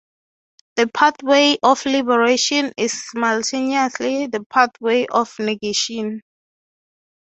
[0.77, 6.23] The pathway of liberation is simultaneously the pathway of negation.